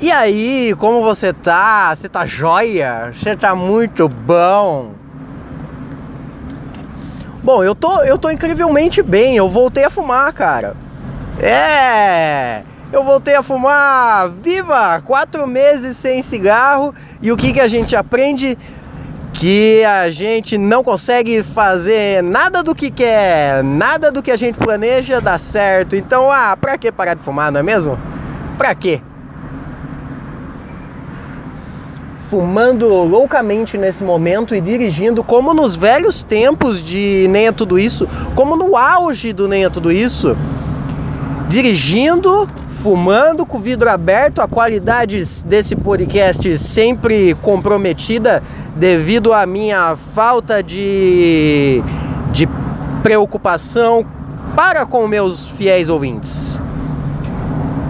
E 0.00 0.10
aí, 0.10 0.74
como 0.78 1.02
você 1.02 1.30
tá? 1.30 1.94
Você 1.94 2.08
tá 2.08 2.24
joia? 2.24 3.12
Você 3.14 3.36
tá 3.36 3.54
muito 3.54 4.08
bom? 4.08 4.92
Bom, 7.44 7.62
eu 7.62 7.74
tô, 7.74 8.02
eu 8.04 8.16
tô 8.16 8.30
incrivelmente 8.30 9.02
bem. 9.02 9.36
Eu 9.36 9.46
voltei 9.50 9.84
a 9.84 9.90
fumar, 9.90 10.32
cara. 10.32 10.74
É! 11.38 12.62
Eu 12.90 13.04
voltei 13.04 13.34
a 13.34 13.42
fumar. 13.42 14.30
Viva! 14.30 15.02
Quatro 15.04 15.46
meses 15.46 15.98
sem 15.98 16.22
cigarro. 16.22 16.94
E 17.20 17.30
o 17.30 17.36
que, 17.36 17.52
que 17.52 17.60
a 17.60 17.68
gente 17.68 17.94
aprende? 17.94 18.56
Que 19.34 19.84
a 19.84 20.10
gente 20.10 20.56
não 20.56 20.82
consegue 20.82 21.42
fazer 21.42 22.22
nada 22.22 22.62
do 22.62 22.74
que 22.74 22.90
quer, 22.90 23.62
nada 23.62 24.10
do 24.10 24.22
que 24.22 24.30
a 24.30 24.36
gente 24.36 24.58
planeja 24.58 25.20
dá 25.20 25.36
certo. 25.36 25.94
Então, 25.94 26.30
ah, 26.30 26.56
pra 26.56 26.78
que 26.78 26.90
parar 26.90 27.12
de 27.12 27.22
fumar, 27.22 27.52
não 27.52 27.60
é 27.60 27.62
mesmo? 27.62 27.98
Pra 28.56 28.74
quê? 28.74 29.02
Fumando 32.30 32.86
loucamente 32.86 33.76
nesse 33.76 34.04
momento 34.04 34.54
e 34.54 34.60
dirigindo 34.60 35.24
como 35.24 35.52
nos 35.52 35.74
velhos 35.74 36.22
tempos 36.22 36.80
de 36.80 37.26
Nem 37.28 37.48
é 37.48 37.52
Tudo 37.52 37.76
Isso, 37.76 38.06
como 38.36 38.54
no 38.54 38.76
auge 38.76 39.32
do 39.32 39.48
Nem 39.48 39.64
é 39.64 39.68
Tudo 39.68 39.90
Isso. 39.90 40.36
Dirigindo, 41.48 42.48
fumando 42.68 43.44
com 43.44 43.58
o 43.58 43.60
vidro 43.60 43.90
aberto, 43.90 44.40
a 44.40 44.46
qualidade 44.46 45.24
desse 45.44 45.74
podcast 45.74 46.56
sempre 46.56 47.34
comprometida 47.42 48.40
devido 48.76 49.32
à 49.32 49.44
minha 49.44 49.96
falta 49.96 50.62
de, 50.62 51.82
de 52.30 52.48
preocupação 53.02 54.06
para 54.54 54.86
com 54.86 55.08
meus 55.08 55.48
fiéis 55.48 55.88
ouvintes. 55.88 56.59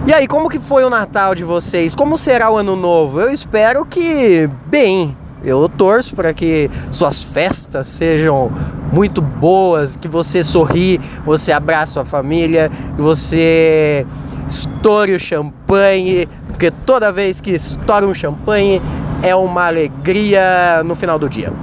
E 0.07 0.11
aí, 0.11 0.27
como 0.27 0.49
que 0.49 0.59
foi 0.59 0.83
o 0.83 0.89
Natal 0.89 1.35
de 1.35 1.43
vocês? 1.43 1.93
Como 1.93 2.17
será 2.17 2.49
o 2.49 2.57
Ano 2.57 2.75
Novo? 2.75 3.21
Eu 3.21 3.29
espero 3.29 3.85
que 3.85 4.49
bem. 4.65 5.15
Eu 5.43 5.69
torço 5.69 6.15
para 6.15 6.33
que 6.33 6.71
suas 6.89 7.21
festas 7.21 7.87
sejam 7.87 8.51
muito 8.91 9.21
boas, 9.21 9.95
que 9.95 10.07
você 10.07 10.43
sorri, 10.43 10.99
você 11.23 11.51
abraça 11.51 11.93
sua 11.93 12.05
família, 12.05 12.71
que 12.95 13.01
você 13.01 14.05
estoure 14.47 15.13
o 15.13 15.19
champanhe, 15.19 16.27
porque 16.47 16.71
toda 16.71 17.11
vez 17.11 17.39
que 17.39 17.51
estoura 17.51 18.05
um 18.05 18.13
champanhe 18.13 18.81
é 19.21 19.35
uma 19.35 19.67
alegria 19.67 20.81
no 20.83 20.95
final 20.95 21.19
do 21.19 21.29
dia. 21.29 21.53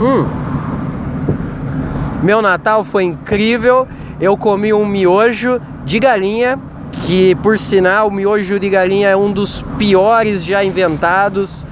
Hum. 0.00 0.24
Meu 2.22 2.40
Natal 2.40 2.84
foi 2.84 3.02
incrível. 3.02 3.88
Eu 4.20 4.36
comi 4.36 4.72
um 4.72 4.86
miojo 4.86 5.60
de 5.84 5.98
galinha 5.98 6.58
que 7.02 7.34
por 7.36 7.58
sinal 7.58 8.08
o 8.08 8.10
miojo 8.10 8.58
de 8.58 8.70
galinha 8.70 9.08
é 9.08 9.16
um 9.16 9.30
dos 9.30 9.64
piores 9.76 10.44
já 10.44 10.64
inventados. 10.64 11.66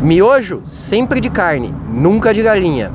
Miojo 0.00 0.62
sempre 0.64 1.20
de 1.20 1.30
carne, 1.30 1.72
nunca 1.88 2.34
de 2.34 2.42
galinha. 2.42 2.90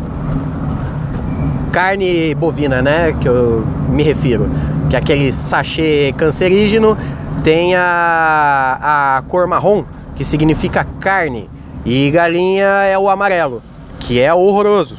Carne 1.71 2.35
bovina, 2.35 2.81
né? 2.81 3.15
Que 3.19 3.27
eu 3.27 3.65
me 3.89 4.03
refiro. 4.03 4.49
Que 4.89 4.95
é 4.95 4.99
aquele 4.99 5.31
sachê 5.31 6.13
cancerígeno 6.17 6.97
tem 7.43 7.75
a, 7.75 9.17
a 9.17 9.21
cor 9.27 9.47
marrom, 9.47 9.85
que 10.15 10.25
significa 10.25 10.85
carne. 10.99 11.49
E 11.85 12.11
galinha 12.11 12.65
é 12.65 12.97
o 12.97 13.09
amarelo, 13.09 13.63
que 13.99 14.19
é 14.19 14.33
horroroso. 14.33 14.97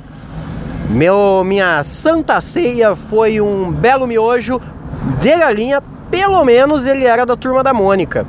Meu, 0.89 1.45
minha 1.45 1.83
santa 1.83 2.41
ceia 2.41 2.97
foi 2.97 3.43
um 3.43 3.71
belo 3.71 4.07
miojo 4.07 4.59
de 5.21 5.37
galinha 5.37 5.83
pelo 6.11 6.45
menos 6.45 6.87
ele 6.87 7.05
era 7.05 7.25
da 7.25 7.37
turma 7.37 7.63
da 7.63 7.73
Mônica, 7.75 8.27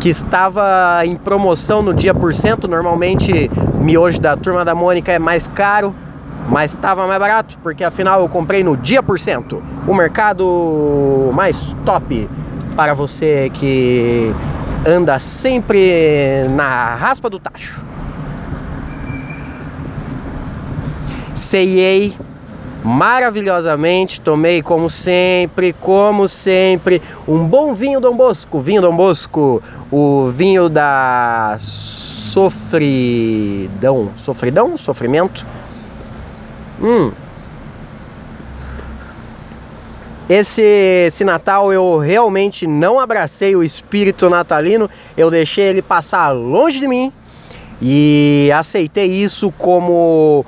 que 0.00 0.08
estava 0.08 1.00
em 1.04 1.16
promoção 1.16 1.82
no 1.82 1.94
dia 1.94 2.12
por 2.12 2.34
cento. 2.34 2.68
Normalmente, 2.68 3.50
miojo 3.80 4.20
da 4.20 4.36
turma 4.36 4.64
da 4.64 4.74
Mônica 4.74 5.10
é 5.10 5.18
mais 5.18 5.48
caro, 5.48 5.94
mas 6.48 6.72
estava 6.72 7.06
mais 7.06 7.18
barato, 7.18 7.58
porque 7.62 7.82
afinal 7.82 8.20
eu 8.20 8.28
comprei 8.28 8.62
no 8.62 8.76
dia 8.76 9.02
por 9.02 9.18
cento. 9.18 9.62
O 9.86 9.94
mercado 9.94 11.30
mais 11.32 11.74
top 11.84 12.28
para 12.76 12.92
você 12.92 13.50
que 13.54 14.34
anda 14.86 15.18
sempre 15.18 16.46
na 16.50 16.94
raspa 16.94 17.30
do 17.30 17.38
tacho. 17.38 17.82
Ceiei 21.32 22.16
maravilhosamente. 22.84 24.20
Tomei, 24.20 24.62
como 24.62 24.90
sempre, 24.90 25.72
como 25.72 26.28
sempre, 26.28 27.02
um 27.26 27.44
bom 27.44 27.74
vinho 27.74 27.98
Dom 27.98 28.14
Bosco. 28.14 28.60
Vinho 28.60 28.82
Dom 28.82 28.94
Bosco, 28.94 29.62
o 29.90 30.28
vinho 30.28 30.68
da 30.68 31.56
sofridão. 32.34 32.92
Sofridão? 34.16 34.76
Sofrimento? 34.76 35.46
Hum. 36.80 37.10
Esse, 40.28 40.62
esse 41.06 41.24
Natal 41.24 41.72
eu 41.72 41.98
realmente 41.98 42.66
não 42.66 42.98
abracei 42.98 43.54
o 43.54 43.62
espírito 43.62 44.30
natalino, 44.30 44.88
eu 45.18 45.30
deixei 45.30 45.64
ele 45.66 45.82
passar 45.82 46.30
longe 46.30 46.80
de 46.80 46.88
mim 46.88 47.12
e 47.80 48.50
aceitei 48.54 49.12
isso 49.12 49.52
como 49.58 50.46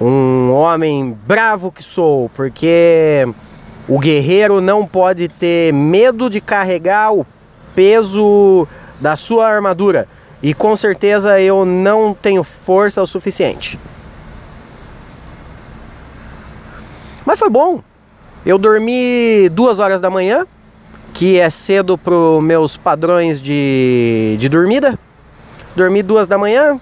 um 0.00 0.52
homem 0.52 1.16
bravo 1.26 1.72
que 1.72 1.82
sou, 1.82 2.30
porque 2.34 3.26
o 3.88 3.98
guerreiro 3.98 4.60
não 4.60 4.86
pode 4.86 5.28
ter 5.28 5.72
medo 5.72 6.28
de 6.30 6.40
carregar 6.40 7.12
o 7.12 7.26
peso 7.74 8.66
da 9.00 9.16
sua 9.16 9.48
armadura. 9.48 10.06
E 10.42 10.54
com 10.54 10.76
certeza 10.76 11.40
eu 11.40 11.64
não 11.64 12.14
tenho 12.14 12.44
força 12.44 13.02
o 13.02 13.06
suficiente. 13.06 13.78
Mas 17.24 17.38
foi 17.38 17.50
bom. 17.50 17.82
Eu 18.46 18.56
dormi 18.56 19.48
duas 19.48 19.78
horas 19.80 20.00
da 20.00 20.08
manhã, 20.08 20.46
que 21.12 21.38
é 21.38 21.50
cedo 21.50 21.98
para 21.98 22.14
os 22.14 22.42
meus 22.42 22.76
padrões 22.76 23.40
de, 23.40 24.36
de 24.38 24.48
dormida. 24.48 24.98
Dormi 25.74 26.02
duas 26.02 26.28
da 26.28 26.38
manhã, 26.38 26.80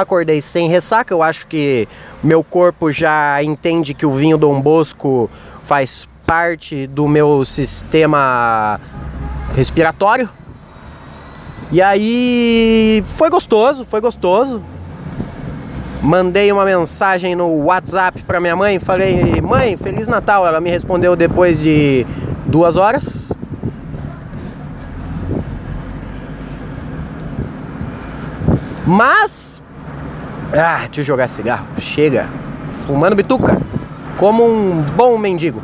acordei 0.00 0.40
sem 0.40 0.68
ressaca. 0.68 1.12
Eu 1.12 1.22
acho 1.22 1.46
que 1.46 1.88
meu 2.22 2.44
corpo 2.44 2.90
já 2.90 3.42
entende 3.42 3.94
que 3.94 4.06
o 4.06 4.12
vinho 4.12 4.38
Dom 4.38 4.60
Bosco 4.60 5.30
faz 5.64 6.08
parte 6.26 6.86
do 6.86 7.06
meu 7.08 7.44
sistema 7.44 8.80
respiratório. 9.54 10.28
E 11.70 11.82
aí 11.82 13.02
foi 13.06 13.30
gostoso, 13.30 13.84
foi 13.84 14.00
gostoso. 14.00 14.62
Mandei 16.02 16.52
uma 16.52 16.64
mensagem 16.64 17.34
no 17.34 17.48
WhatsApp 17.64 18.22
para 18.22 18.40
minha 18.40 18.54
mãe, 18.54 18.78
falei: 18.78 19.40
"Mãe, 19.40 19.76
feliz 19.76 20.06
Natal". 20.06 20.46
Ela 20.46 20.60
me 20.60 20.70
respondeu 20.70 21.16
depois 21.16 21.60
de 21.60 22.06
duas 22.46 22.76
horas. 22.76 23.32
Mas 28.86 29.60
ah, 30.52 30.80
deixa 30.86 31.00
eu 31.00 31.04
jogar 31.04 31.28
cigarro. 31.28 31.66
Chega. 31.78 32.28
Fumando 32.86 33.16
bituca. 33.16 33.58
Como 34.18 34.44
um 34.44 34.80
bom 34.96 35.18
mendigo. 35.18 35.62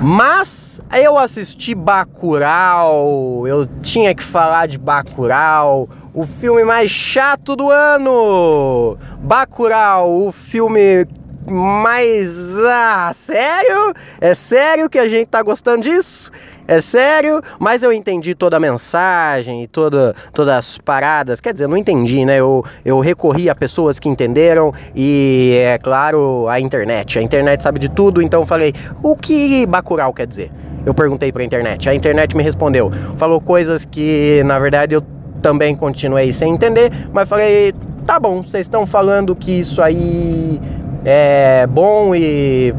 Mas 0.00 0.80
eu 0.92 1.18
assisti 1.18 1.74
Bacurau. 1.74 3.46
Eu 3.46 3.66
tinha 3.82 4.14
que 4.14 4.22
falar 4.22 4.66
de 4.66 4.78
Bacurau. 4.78 5.88
O 6.14 6.26
filme 6.26 6.64
mais 6.64 6.90
chato 6.90 7.54
do 7.54 7.70
ano. 7.70 8.96
Bacurau, 9.20 10.26
o 10.26 10.32
filme 10.32 11.06
mais. 11.48 12.56
Ah, 12.66 13.10
sério? 13.14 13.94
É 14.20 14.34
sério 14.34 14.90
que 14.90 14.98
a 14.98 15.08
gente 15.08 15.26
tá 15.26 15.42
gostando 15.42 15.82
disso? 15.82 16.30
É 16.68 16.82
sério? 16.82 17.40
Mas 17.58 17.82
eu 17.82 17.90
entendi 17.90 18.34
toda 18.34 18.58
a 18.58 18.60
mensagem 18.60 19.62
e 19.62 19.66
toda, 19.66 20.14
todas 20.34 20.54
as 20.54 20.76
paradas. 20.76 21.40
Quer 21.40 21.54
dizer, 21.54 21.66
não 21.66 21.78
entendi, 21.78 22.26
né? 22.26 22.36
Eu, 22.40 22.62
eu 22.84 23.00
recorri 23.00 23.48
a 23.48 23.54
pessoas 23.54 23.98
que 23.98 24.06
entenderam 24.06 24.70
e, 24.94 25.58
é 25.64 25.78
claro, 25.78 26.46
a 26.46 26.60
internet. 26.60 27.18
A 27.18 27.22
internet 27.22 27.62
sabe 27.62 27.78
de 27.78 27.88
tudo, 27.88 28.20
então 28.20 28.40
eu 28.42 28.46
falei: 28.46 28.74
o 29.02 29.16
que 29.16 29.64
Bacurau 29.66 30.12
quer 30.12 30.26
dizer? 30.26 30.52
Eu 30.84 30.92
perguntei 30.92 31.32
pra 31.32 31.42
internet. 31.42 31.88
A 31.88 31.94
internet 31.94 32.36
me 32.36 32.42
respondeu. 32.42 32.90
Falou 33.16 33.40
coisas 33.40 33.86
que, 33.86 34.42
na 34.44 34.58
verdade, 34.58 34.94
eu 34.94 35.02
também 35.40 35.74
continuei 35.74 36.30
sem 36.32 36.52
entender, 36.52 36.92
mas 37.14 37.26
falei: 37.26 37.72
tá 38.04 38.20
bom, 38.20 38.42
vocês 38.42 38.66
estão 38.66 38.86
falando 38.86 39.34
que 39.34 39.52
isso 39.52 39.80
aí 39.80 40.60
é 41.02 41.66
bom 41.66 42.14
e 42.14 42.74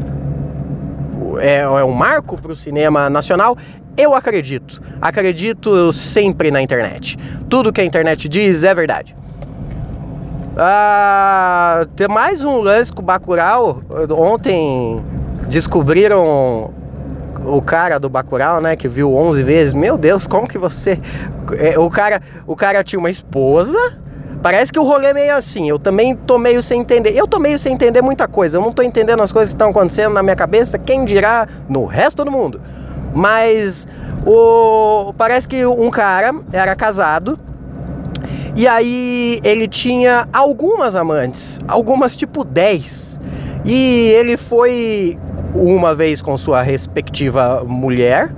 é, 1.40 1.58
é 1.58 1.84
um 1.84 1.92
marco 1.92 2.40
para 2.40 2.52
o 2.52 2.56
cinema 2.56 3.10
nacional, 3.10 3.56
eu 3.96 4.14
acredito. 4.14 4.80
Acredito 5.00 5.92
sempre 5.92 6.50
na 6.50 6.62
internet. 6.62 7.16
Tudo 7.48 7.72
que 7.72 7.80
a 7.80 7.84
internet 7.84 8.28
diz 8.28 8.64
é 8.64 8.74
verdade. 8.74 9.16
Ah, 10.56 11.86
tem 11.96 12.08
mais 12.08 12.42
um 12.44 12.58
lance 12.58 12.92
com 12.92 13.02
o 13.02 13.04
Bacurau. 13.04 13.82
Ontem 14.10 15.02
descobriram 15.48 16.72
o 17.44 17.62
cara 17.62 17.98
do 17.98 18.08
Bacurau, 18.08 18.60
né, 18.60 18.76
que 18.76 18.88
viu 18.88 19.14
11 19.16 19.42
vezes, 19.42 19.74
meu 19.74 19.96
Deus, 19.96 20.26
como 20.26 20.46
que 20.46 20.58
você... 20.58 21.00
É, 21.56 21.78
o, 21.78 21.88
cara, 21.90 22.20
o 22.46 22.54
cara 22.54 22.84
tinha 22.84 22.98
uma 22.98 23.10
esposa, 23.10 23.78
parece 24.42 24.72
que 24.72 24.78
o 24.78 24.82
rolê 24.82 25.08
é 25.08 25.14
meio 25.14 25.34
assim, 25.34 25.68
eu 25.68 25.78
também 25.78 26.14
tô 26.14 26.38
meio 26.38 26.62
sem 26.62 26.80
entender, 26.80 27.16
eu 27.16 27.26
tô 27.26 27.38
meio 27.38 27.58
sem 27.58 27.74
entender 27.74 28.02
muita 28.02 28.26
coisa, 28.26 28.56
eu 28.56 28.60
não 28.60 28.72
tô 28.72 28.82
entendendo 28.82 29.22
as 29.22 29.32
coisas 29.32 29.52
que 29.52 29.56
estão 29.56 29.70
acontecendo 29.70 30.12
na 30.14 30.22
minha 30.22 30.36
cabeça, 30.36 30.78
quem 30.78 31.04
dirá 31.04 31.46
no 31.68 31.84
resto 31.84 32.24
do 32.24 32.30
mundo. 32.30 32.60
Mas 33.14 33.88
o 34.24 35.12
parece 35.16 35.48
que 35.48 35.66
um 35.66 35.90
cara 35.90 36.32
era 36.52 36.76
casado 36.76 37.38
e 38.56 38.66
aí 38.66 39.40
ele 39.42 39.66
tinha 39.68 40.28
algumas 40.32 40.94
amantes, 40.94 41.58
algumas 41.66 42.16
tipo 42.16 42.44
10. 42.44 43.20
E 43.64 44.10
ele 44.14 44.36
foi 44.36 45.18
uma 45.54 45.94
vez 45.94 46.22
com 46.22 46.36
sua 46.36 46.62
respectiva 46.62 47.64
mulher 47.66 48.32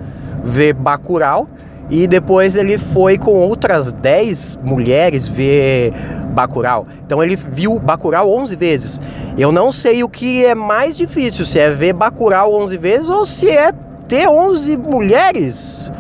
ver 0.45 0.75
Bacurau 0.75 1.49
e 1.91 2.07
depois 2.07 2.57
ele 2.57 2.79
foi 2.79 3.19
com 3.19 3.33
outras 3.33 3.93
10 3.93 4.59
mulheres 4.63 5.27
ver 5.27 5.93
Bacurau. 6.33 6.87
Então 7.05 7.23
ele 7.23 7.37
viu 7.37 7.79
Bacurau 7.79 8.33
11 8.33 8.57
vezes. 8.57 9.01
Eu 9.37 9.53
não 9.53 9.71
sei 9.71 10.03
o 10.03 10.09
que 10.09 10.45
é 10.45 10.55
mais 10.55 10.97
difícil, 10.97 11.45
se 11.45 11.59
é 11.59 11.71
ver 11.71 11.93
Bacurau 11.93 12.55
11 12.55 12.77
vezes 12.79 13.09
ou 13.11 13.25
se 13.25 13.49
é 13.51 13.73
ter 14.09 14.29
11 14.29 14.77
mulheres. 14.77 15.93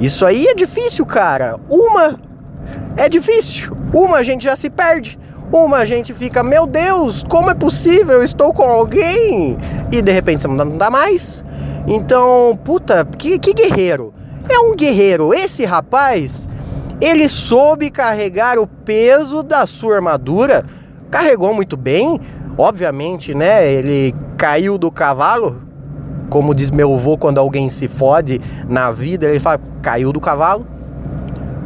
Isso 0.00 0.24
aí 0.24 0.46
é 0.46 0.54
difícil, 0.54 1.04
cara. 1.04 1.58
Uma 1.68 2.18
é 2.96 3.08
difícil. 3.08 3.76
Uma 3.92 4.18
a 4.18 4.22
gente 4.22 4.44
já 4.44 4.56
se 4.56 4.68
perde. 4.68 5.18
Uma 5.52 5.78
a 5.78 5.84
gente 5.84 6.12
fica, 6.12 6.42
meu 6.42 6.66
Deus, 6.66 7.22
como 7.22 7.50
é 7.50 7.54
possível? 7.54 8.22
Estou 8.22 8.52
com 8.52 8.64
alguém 8.64 9.56
e 9.90 10.02
de 10.02 10.12
repente 10.12 10.42
você 10.42 10.48
não 10.48 10.76
dá 10.76 10.90
mais. 10.90 11.44
Então, 11.86 12.58
puta, 12.62 13.06
que, 13.16 13.38
que 13.38 13.54
guerreiro. 13.54 14.12
É 14.48 14.58
um 14.58 14.74
guerreiro. 14.74 15.34
Esse 15.34 15.64
rapaz, 15.64 16.48
ele 17.00 17.28
soube 17.28 17.90
carregar 17.90 18.58
o 18.58 18.66
peso 18.66 19.42
da 19.42 19.66
sua 19.66 19.96
armadura, 19.96 20.64
carregou 21.10 21.52
muito 21.54 21.76
bem. 21.76 22.20
Obviamente, 22.56 23.34
né? 23.34 23.70
Ele 23.70 24.14
caiu 24.36 24.76
do 24.78 24.90
cavalo, 24.90 25.62
como 26.28 26.54
diz 26.54 26.70
meu 26.70 26.94
avô 26.94 27.16
quando 27.16 27.38
alguém 27.38 27.68
se 27.68 27.86
fode 27.88 28.40
na 28.68 28.90
vida, 28.90 29.26
ele 29.26 29.40
fala, 29.40 29.60
caiu 29.80 30.12
do 30.12 30.20
cavalo. 30.20 30.66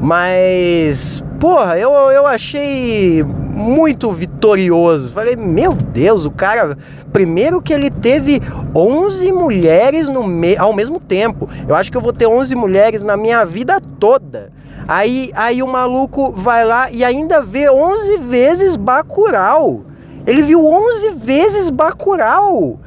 Mas, 0.00 1.22
porra, 1.38 1.78
eu, 1.78 1.90
eu 2.10 2.26
achei 2.26 3.22
muito 3.22 4.10
vitorioso. 4.10 5.12
Falei, 5.12 5.36
meu 5.36 5.74
Deus, 5.74 6.26
o 6.26 6.30
cara. 6.30 6.76
Primeiro 7.12 7.62
que 7.62 7.72
ele 7.72 7.91
teve 8.02 8.40
11 8.74 9.32
mulheres 9.32 10.08
no 10.08 10.26
me 10.26 10.56
ao 10.56 10.74
mesmo 10.74 10.98
tempo. 10.98 11.48
Eu 11.66 11.74
acho 11.74 11.90
que 11.90 11.96
eu 11.96 12.02
vou 12.02 12.12
ter 12.12 12.26
11 12.26 12.54
mulheres 12.56 13.02
na 13.02 13.16
minha 13.16 13.44
vida 13.44 13.80
toda. 13.98 14.52
Aí, 14.86 15.30
aí 15.34 15.62
o 15.62 15.68
maluco 15.68 16.32
vai 16.32 16.64
lá 16.64 16.90
e 16.90 17.04
ainda 17.04 17.40
vê 17.40 17.70
11 17.70 18.18
vezes 18.18 18.76
Bacurau. 18.76 19.84
Ele 20.26 20.42
viu 20.42 20.66
11 20.66 21.10
vezes 21.10 21.70
Bacurau. 21.70 22.80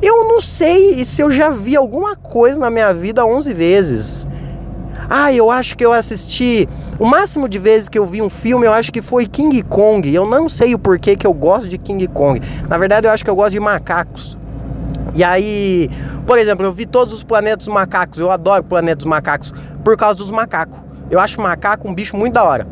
Eu 0.00 0.24
não 0.24 0.40
sei 0.40 1.04
se 1.04 1.22
eu 1.22 1.30
já 1.30 1.50
vi 1.50 1.76
alguma 1.76 2.16
coisa 2.16 2.58
na 2.58 2.70
minha 2.70 2.92
vida 2.92 3.24
11 3.24 3.54
vezes. 3.54 4.26
Ah, 5.14 5.30
eu 5.30 5.50
acho 5.50 5.76
que 5.76 5.84
eu 5.84 5.92
assisti. 5.92 6.66
O 6.98 7.04
máximo 7.04 7.46
de 7.46 7.58
vezes 7.58 7.86
que 7.86 7.98
eu 7.98 8.06
vi 8.06 8.22
um 8.22 8.30
filme, 8.30 8.64
eu 8.64 8.72
acho 8.72 8.90
que 8.90 9.02
foi 9.02 9.26
King 9.26 9.62
Kong. 9.62 10.08
Eu 10.08 10.24
não 10.24 10.48
sei 10.48 10.74
o 10.74 10.78
porquê 10.78 11.16
que 11.16 11.26
eu 11.26 11.34
gosto 11.34 11.68
de 11.68 11.76
King 11.76 12.08
Kong. 12.08 12.40
Na 12.66 12.78
verdade, 12.78 13.06
eu 13.06 13.10
acho 13.10 13.22
que 13.22 13.28
eu 13.28 13.36
gosto 13.36 13.52
de 13.52 13.60
macacos. 13.60 14.38
E 15.14 15.22
aí, 15.22 15.90
por 16.26 16.38
exemplo, 16.38 16.64
eu 16.64 16.72
vi 16.72 16.86
todos 16.86 17.12
os 17.12 17.22
planetas 17.22 17.68
macacos. 17.68 18.18
Eu 18.18 18.30
adoro 18.30 18.64
planetas 18.64 19.04
macacos 19.04 19.52
por 19.84 19.98
causa 19.98 20.16
dos 20.16 20.30
macacos. 20.30 20.80
Eu 21.10 21.20
acho 21.20 21.38
macaco 21.42 21.86
um 21.86 21.94
bicho 21.94 22.16
muito 22.16 22.32
da 22.32 22.44
hora. 22.44 22.66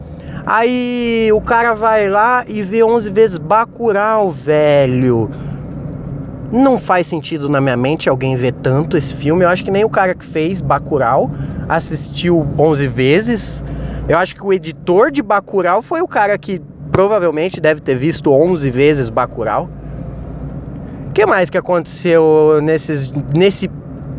Aí 0.46 1.28
o 1.34 1.42
cara 1.42 1.74
vai 1.74 2.08
lá 2.08 2.42
e 2.48 2.62
vê 2.62 2.82
11 2.82 3.10
vezes 3.10 3.36
Bacurau, 3.36 4.30
velho 4.30 5.49
não 6.52 6.76
faz 6.76 7.06
sentido 7.06 7.48
na 7.48 7.60
minha 7.60 7.76
mente 7.76 8.08
alguém 8.08 8.34
ver 8.36 8.52
tanto 8.52 8.96
esse 8.96 9.14
filme. 9.14 9.44
Eu 9.44 9.48
acho 9.48 9.64
que 9.64 9.70
nem 9.70 9.84
o 9.84 9.90
cara 9.90 10.14
que 10.14 10.24
fez 10.24 10.60
Bacurau 10.60 11.30
assistiu 11.68 12.46
11 12.58 12.86
vezes. 12.88 13.64
Eu 14.08 14.18
acho 14.18 14.34
que 14.34 14.44
o 14.44 14.52
editor 14.52 15.10
de 15.10 15.22
Bacurau 15.22 15.82
foi 15.82 16.00
o 16.00 16.08
cara 16.08 16.36
que 16.36 16.60
provavelmente 16.90 17.60
deve 17.60 17.80
ter 17.80 17.94
visto 17.94 18.32
11 18.32 18.70
vezes 18.70 19.08
Bacurau. 19.08 19.68
O 21.08 21.12
que 21.12 21.24
mais 21.24 21.50
que 21.50 21.58
aconteceu 21.58 22.60
nesses, 22.62 23.12
nesse 23.34 23.70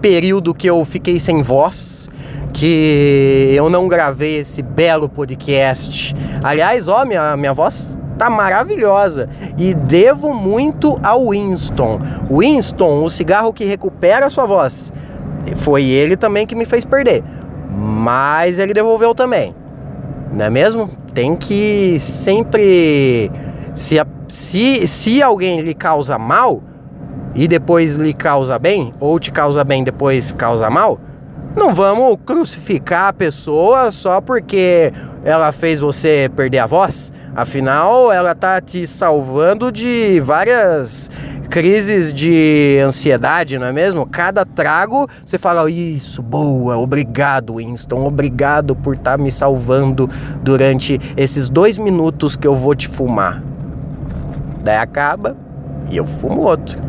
período 0.01 0.53
que 0.53 0.69
eu 0.69 0.83
fiquei 0.85 1.19
sem 1.19 1.41
voz? 1.41 2.09
Que 2.53 3.53
eu 3.55 3.69
não 3.69 3.87
gravei 3.87 4.39
esse 4.39 4.61
belo 4.61 5.07
podcast. 5.07 6.13
Aliás, 6.43 6.87
ó, 6.87 7.05
minha, 7.05 7.35
minha 7.37 7.53
voz 7.53 7.97
tá 8.21 8.29
maravilhosa 8.29 9.27
e 9.57 9.73
devo 9.73 10.31
muito 10.31 10.99
ao 11.01 11.31
Winston. 11.31 11.99
Winston, 12.29 13.03
o 13.03 13.09
cigarro 13.09 13.51
que 13.51 13.65
recupera 13.65 14.27
a 14.27 14.29
sua 14.29 14.45
voz. 14.45 14.93
Foi 15.55 15.83
ele 15.83 16.15
também 16.15 16.45
que 16.45 16.53
me 16.53 16.63
fez 16.63 16.85
perder, 16.85 17.23
mas 17.67 18.59
ele 18.59 18.75
devolveu 18.75 19.15
também. 19.15 19.55
Não 20.31 20.45
é 20.45 20.49
mesmo? 20.51 20.87
Tem 21.15 21.35
que 21.35 21.99
sempre 21.99 23.31
se 23.73 23.99
se, 24.27 24.87
se 24.87 25.21
alguém 25.23 25.59
lhe 25.59 25.73
causa 25.73 26.19
mal 26.19 26.61
e 27.33 27.47
depois 27.47 27.95
lhe 27.95 28.13
causa 28.13 28.59
bem, 28.59 28.93
ou 28.99 29.19
te 29.19 29.31
causa 29.31 29.63
bem 29.63 29.83
depois 29.83 30.31
causa 30.31 30.69
mal, 30.69 30.99
não 31.55 31.73
vamos 31.73 32.17
crucificar 32.23 33.07
a 33.07 33.13
pessoa 33.13 33.89
só 33.89 34.21
porque 34.21 34.93
ela 35.23 35.51
fez 35.51 35.79
você 35.79 36.29
perder 36.35 36.59
a 36.59 36.65
voz. 36.65 37.11
Afinal, 37.35 38.11
ela 38.11 38.35
tá 38.35 38.59
te 38.59 38.85
salvando 38.85 39.71
de 39.71 40.19
várias 40.21 41.09
crises 41.49 42.13
de 42.13 42.79
ansiedade, 42.83 43.59
não 43.59 43.67
é 43.67 43.73
mesmo? 43.73 44.05
Cada 44.05 44.45
trago 44.45 45.07
você 45.23 45.37
fala 45.37 45.69
isso, 45.69 46.21
boa, 46.21 46.77
obrigado, 46.77 47.57
Winston, 47.57 48.05
obrigado 48.05 48.73
por 48.73 48.93
estar 48.93 49.17
tá 49.17 49.23
me 49.23 49.29
salvando 49.29 50.09
durante 50.41 50.99
esses 51.17 51.49
dois 51.49 51.77
minutos 51.77 52.37
que 52.37 52.47
eu 52.47 52.55
vou 52.55 52.73
te 52.73 52.87
fumar. 52.87 53.43
Daí 54.63 54.77
acaba 54.77 55.35
e 55.89 55.97
eu 55.97 56.07
fumo 56.07 56.41
outro. 56.41 56.79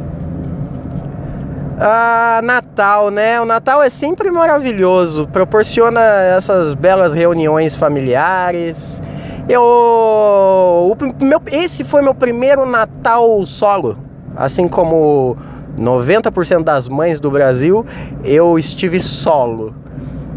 Ah, 1.78 2.40
Natal, 2.42 3.10
né? 3.10 3.40
O 3.40 3.44
Natal 3.44 3.82
é 3.82 3.88
sempre 3.88 4.30
maravilhoso, 4.30 5.26
proporciona 5.28 6.00
essas 6.00 6.74
belas 6.74 7.14
reuniões 7.14 7.74
familiares 7.74 9.00
eu. 9.48 9.60
O 9.60 11.24
meu, 11.24 11.40
esse 11.50 11.84
foi 11.84 12.02
meu 12.02 12.14
primeiro 12.14 12.66
Natal 12.66 13.44
solo. 13.46 13.96
Assim 14.36 14.66
como 14.66 15.36
90% 15.78 16.62
das 16.62 16.88
mães 16.88 17.20
do 17.20 17.30
Brasil, 17.30 17.84
eu 18.24 18.58
estive 18.58 19.00
solo. 19.00 19.74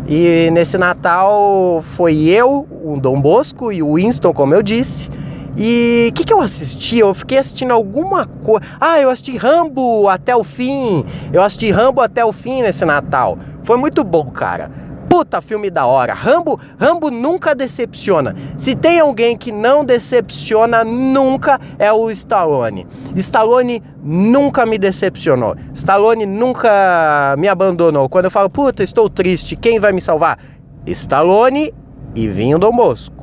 E 0.08 0.50
nesse 0.52 0.78
Natal 0.78 1.82
foi 1.82 2.24
eu, 2.26 2.68
o 2.84 2.98
Dom 3.00 3.20
Bosco 3.20 3.72
e 3.72 3.82
o 3.82 3.96
Winston, 3.96 4.34
como 4.34 4.54
eu 4.54 4.62
disse. 4.62 5.10
E 5.58 6.10
o 6.12 6.14
que, 6.14 6.26
que 6.26 6.34
eu 6.34 6.42
assisti? 6.42 7.00
Eu 7.00 7.14
fiquei 7.14 7.38
assistindo 7.38 7.72
alguma 7.72 8.26
coisa. 8.26 8.66
Ah, 8.80 9.00
eu 9.00 9.10
assisti 9.10 9.38
Rambo 9.38 10.10
até 10.10 10.36
o 10.36 10.44
fim. 10.44 11.06
Eu 11.32 11.42
assisti 11.42 11.72
Rambo 11.72 12.02
até 12.02 12.26
o 12.26 12.34
fim 12.34 12.62
nesse 12.62 12.84
Natal. 12.84 13.38
Foi 13.64 13.78
muito 13.78 14.04
bom, 14.04 14.30
cara. 14.32 14.70
Puta 15.10 15.40
filme 15.40 15.70
da 15.70 15.86
hora. 15.86 16.14
Rambo, 16.14 16.60
Rambo 16.78 17.10
nunca 17.10 17.56
decepciona. 17.56 18.36
Se 18.58 18.76
tem 18.76 19.00
alguém 19.00 19.38
que 19.38 19.50
não 19.50 19.86
decepciona 19.86 20.84
nunca 20.84 21.58
é 21.80 21.92
o 21.94 22.12
Stallone. 22.12 22.86
Stallone 23.16 23.82
nunca 24.04 24.66
me 24.66 24.78
decepcionou. 24.78 25.56
Stallone 25.74 26.26
nunca 26.26 27.34
me 27.38 27.48
abandonou. 27.48 28.10
Quando 28.10 28.26
eu 28.26 28.32
falo, 28.32 28.50
puta, 28.50 28.84
estou 28.84 29.10
triste, 29.10 29.56
quem 29.56 29.80
vai 29.80 29.94
me 29.94 30.02
salvar? 30.02 30.38
Stallone 30.86 31.74
e 32.14 32.28
Vinho 32.28 32.60
Dom 32.60 32.74
Bosco. 32.74 33.15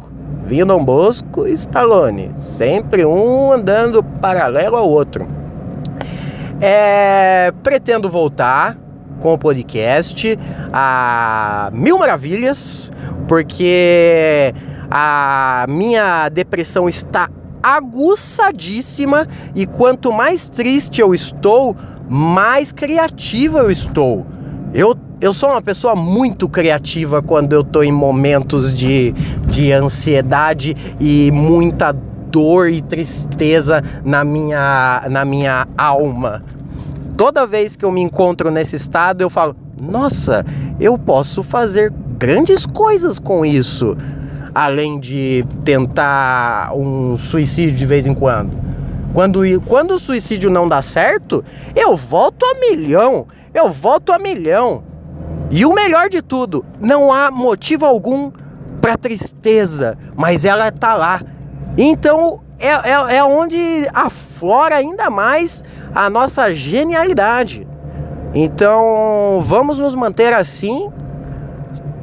Vinho 0.45 0.67
Dom 0.67 0.85
Bosco 0.85 1.47
e 1.47 1.53
Stallone. 1.53 2.33
Sempre 2.37 3.05
um 3.05 3.53
andando 3.53 4.03
paralelo 4.03 4.77
ao 4.77 4.89
outro. 4.89 5.27
É, 6.61 7.53
pretendo 7.63 8.09
voltar 8.09 8.77
com 9.21 9.35
o 9.35 9.39
podcast 9.39 10.39
a 10.73 11.71
mil 11.73 11.99
maravilhas, 11.99 12.91
porque 13.27 14.53
a 14.91 15.65
minha 15.69 16.29
depressão 16.29 16.89
está 16.89 17.29
aguçadíssima 17.63 19.27
e 19.55 19.67
quanto 19.67 20.13
mais 20.13 20.49
triste 20.49 21.01
eu 21.01 21.15
estou, 21.15 21.77
mais 22.09 22.73
criativa 22.73 23.61
eu 23.61 23.71
estou. 23.71 24.27
Eu, 24.75 24.97
eu 25.23 25.33
sou 25.33 25.51
uma 25.51 25.63
pessoa 25.63 25.95
muito 25.95 26.49
criativa 26.49 27.23
quando 27.23 27.53
eu 27.53 27.61
estou 27.61 27.85
em 27.85 27.93
momentos 27.93 28.75
de, 28.75 29.13
de 29.47 29.71
ansiedade 29.71 30.77
e 30.99 31.31
muita 31.31 31.93
dor 31.93 32.69
e 32.69 32.83
tristeza 32.83 33.81
na 34.05 34.25
minha, 34.25 35.07
na 35.09 35.25
minha 35.25 35.69
alma. 35.79 36.43
toda 37.17 37.47
vez 37.47 37.77
que 37.77 37.85
eu 37.85 37.93
me 37.93 38.01
encontro 38.01 38.51
nesse 38.51 38.75
estado, 38.75 39.21
eu 39.21 39.31
falo: 39.31 39.55
nossa, 39.81 40.45
eu 40.81 40.99
posso 40.99 41.41
fazer 41.45 41.93
grandes 42.19 42.67
coisas 42.67 43.21
com 43.21 43.47
isso, 43.47 43.97
além 44.53 44.99
de 44.99 45.45
tentar 45.65 46.73
um 46.75 47.17
suicídio 47.17 47.77
de 47.77 47.87
vez 47.87 48.09
em 48.09 48.15
quando. 48.15 48.61
Quando, 49.13 49.43
quando 49.67 49.93
o 49.93 49.99
suicídio 50.01 50.51
não 50.51 50.67
dá 50.67 50.83
certo, 50.83 51.45
eu 51.77 51.97
volto 51.97 52.45
a 52.45 52.59
milhão, 52.59 53.29
eu 53.55 53.71
volto 53.71 54.11
a 54.11 54.19
milhão. 54.19 54.91
E 55.55 55.67
o 55.67 55.75
melhor 55.75 56.09
de 56.09 56.23
tudo, 56.23 56.65
não 56.81 57.13
há 57.13 57.31
motivo 57.31 57.85
algum 57.85 58.33
para 58.81 58.97
tristeza, 58.97 59.99
mas 60.17 60.47
ela 60.47 60.73
tá 60.73 60.95
lá. 60.95 61.21
Então 61.77 62.41
é, 62.59 62.69
é, 62.69 63.17
é 63.17 63.25
onde 63.25 63.87
aflora 63.93 64.77
ainda 64.77 65.11
mais 65.11 65.63
a 65.95 66.09
nossa 66.09 66.55
genialidade. 66.55 67.69
Então 68.35 69.41
vamos 69.43 69.79
nos 69.79 69.95
manter 69.95 70.33
assim 70.33 70.91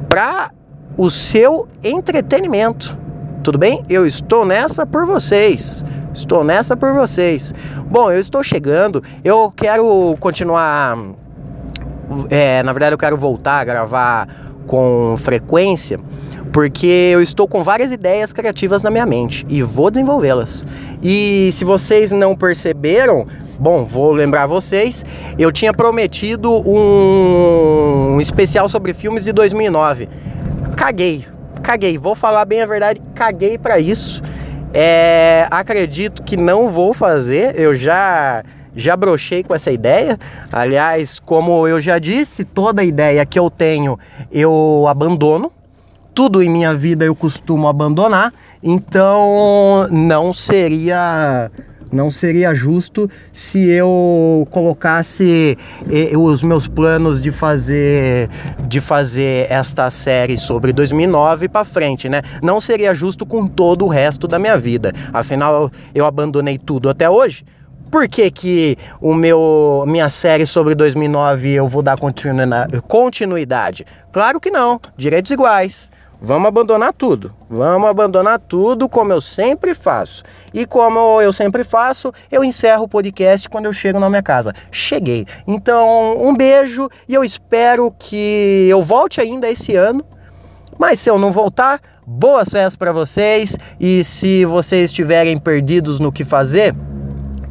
para 0.08 0.52
o 0.96 1.10
seu 1.10 1.66
entretenimento. 1.82 2.96
Tudo 3.42 3.58
bem? 3.58 3.84
Eu 3.88 4.06
estou 4.06 4.44
nessa 4.44 4.86
por 4.86 5.04
vocês. 5.04 5.84
Estou 6.14 6.44
nessa 6.44 6.76
por 6.76 6.94
vocês. 6.94 7.52
Bom, 7.86 8.12
eu 8.12 8.20
estou 8.20 8.44
chegando. 8.44 9.02
Eu 9.24 9.50
quero 9.50 10.16
continuar. 10.20 10.96
É, 12.28 12.62
na 12.62 12.72
verdade, 12.72 12.94
eu 12.94 12.98
quero 12.98 13.16
voltar 13.16 13.60
a 13.60 13.64
gravar 13.64 14.28
com 14.66 15.16
frequência 15.18 15.98
porque 16.52 16.86
eu 16.86 17.22
estou 17.22 17.46
com 17.46 17.62
várias 17.62 17.92
ideias 17.92 18.32
criativas 18.32 18.82
na 18.82 18.90
minha 18.90 19.06
mente 19.06 19.46
e 19.48 19.62
vou 19.62 19.90
desenvolvê-las. 19.90 20.66
E 21.02 21.50
se 21.52 21.64
vocês 21.64 22.12
não 22.12 22.36
perceberam, 22.36 23.26
bom, 23.58 23.84
vou 23.84 24.12
lembrar 24.12 24.46
vocês, 24.46 25.04
eu 25.38 25.52
tinha 25.52 25.72
prometido 25.72 26.52
um, 26.68 28.18
especial 28.20 28.68
sobre 28.68 28.92
filmes 28.92 29.24
de 29.24 29.32
2009. 29.32 30.08
Caguei, 30.76 31.24
caguei, 31.62 31.96
vou 31.98 32.14
falar 32.14 32.44
bem 32.44 32.62
a 32.62 32.66
verdade, 32.66 33.00
caguei 33.14 33.56
para 33.56 33.78
isso. 33.78 34.22
É, 34.72 35.46
acredito 35.50 36.22
que 36.22 36.36
não 36.36 36.68
vou 36.68 36.92
fazer, 36.92 37.58
eu 37.58 37.74
já 37.74 38.42
já 38.74 38.96
brochei 38.96 39.42
com 39.42 39.54
essa 39.54 39.70
ideia. 39.70 40.18
Aliás, 40.50 41.18
como 41.18 41.66
eu 41.66 41.80
já 41.80 41.98
disse, 41.98 42.44
toda 42.44 42.84
ideia 42.84 43.24
que 43.26 43.38
eu 43.38 43.50
tenho 43.50 43.98
eu 44.30 44.86
abandono 44.88 45.52
tudo 46.14 46.42
em 46.42 46.50
minha 46.50 46.74
vida 46.74 47.04
eu 47.04 47.14
costumo 47.14 47.68
abandonar, 47.68 48.32
então 48.62 49.86
não 49.90 50.32
seria 50.32 51.50
não 51.92 52.08
seria 52.10 52.54
justo 52.54 53.10
se 53.32 53.68
eu 53.68 54.46
colocasse 54.50 55.58
eh, 55.90 56.16
os 56.16 56.42
meus 56.42 56.68
planos 56.68 57.20
de 57.20 57.32
fazer 57.32 58.28
de 58.68 58.80
fazer 58.80 59.50
esta 59.50 59.90
série 59.90 60.36
sobre 60.36 60.72
2009 60.72 61.48
para 61.48 61.64
frente, 61.64 62.08
né? 62.08 62.22
Não 62.42 62.60
seria 62.60 62.94
justo 62.94 63.26
com 63.26 63.46
todo 63.46 63.84
o 63.84 63.88
resto 63.88 64.28
da 64.28 64.38
minha 64.38 64.56
vida. 64.56 64.92
Afinal, 65.12 65.70
eu 65.94 66.06
abandonei 66.06 66.58
tudo 66.58 66.88
até 66.88 67.10
hoje. 67.10 67.44
Por 67.90 68.06
que, 68.08 68.30
que 68.30 68.78
o 69.00 69.12
meu 69.12 69.84
minha 69.86 70.08
série 70.08 70.46
sobre 70.46 70.74
2009 70.76 71.50
eu 71.52 71.66
vou 71.66 71.82
dar 71.82 71.98
continuidade? 71.98 73.86
Claro 74.12 74.40
que 74.40 74.50
não, 74.50 74.80
direitos 74.96 75.32
iguais. 75.32 75.90
Vamos 76.22 76.48
abandonar 76.48 76.92
tudo. 76.92 77.34
Vamos 77.48 77.88
abandonar 77.88 78.38
tudo 78.38 78.88
como 78.88 79.10
eu 79.10 79.22
sempre 79.22 79.74
faço. 79.74 80.22
E 80.52 80.66
como 80.66 81.20
eu 81.20 81.32
sempre 81.32 81.64
faço, 81.64 82.12
eu 82.30 82.44
encerro 82.44 82.84
o 82.84 82.88
podcast 82.88 83.48
quando 83.48 83.64
eu 83.64 83.72
chego 83.72 83.98
na 83.98 84.08
minha 84.10 84.22
casa. 84.22 84.54
Cheguei. 84.70 85.26
Então, 85.46 86.22
um 86.22 86.36
beijo 86.36 86.90
e 87.08 87.14
eu 87.14 87.24
espero 87.24 87.92
que 87.98 88.68
eu 88.70 88.82
volte 88.82 89.18
ainda 89.20 89.50
esse 89.50 89.74
ano. 89.74 90.04
Mas 90.78 91.00
se 91.00 91.08
eu 91.08 91.18
não 91.18 91.32
voltar, 91.32 91.80
boas 92.06 92.50
festas 92.50 92.76
para 92.76 92.92
vocês. 92.92 93.56
E 93.80 94.04
se 94.04 94.44
vocês 94.44 94.90
estiverem 94.90 95.38
perdidos 95.38 95.98
no 95.98 96.12
que 96.12 96.22
fazer, 96.22 96.74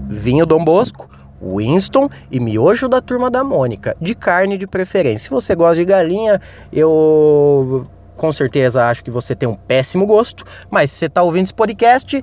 vinho 0.10 0.46
Dom 0.46 0.64
Bosco. 0.64 1.10
Winston 1.42 2.10
e 2.30 2.38
miojo 2.38 2.90
da 2.90 3.00
turma 3.00 3.30
da 3.30 3.46
Mônica, 3.46 3.96
de 4.02 4.14
carne 4.14 4.58
de 4.58 4.68
preferência. 4.68 5.20
Se 5.20 5.30
você 5.30 5.56
gosta 5.56 5.76
de 5.76 5.86
galinha, 5.86 6.42
eu 6.70 7.88
com 8.18 8.30
certeza 8.30 8.86
acho 8.86 9.02
que 9.02 9.10
você 9.10 9.34
tem 9.34 9.48
um 9.48 9.56
péssimo 9.56 10.06
gosto, 10.06 10.44
mas 10.70 10.92
se 10.92 10.98
você 10.98 11.06
está 11.06 11.24
ouvindo 11.24 11.46
esse 11.46 11.54
podcast, 11.54 12.22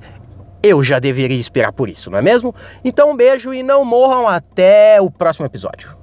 eu 0.61 0.83
já 0.83 0.99
deveria 0.99 1.39
esperar 1.39 1.71
por 1.71 1.89
isso, 1.89 2.11
não 2.11 2.19
é 2.19 2.21
mesmo? 2.21 2.53
Então 2.85 3.11
um 3.11 3.17
beijo 3.17 3.51
e 3.51 3.63
não 3.63 3.83
morram 3.83 4.27
até 4.27 5.01
o 5.01 5.09
próximo 5.09 5.47
episódio. 5.47 5.97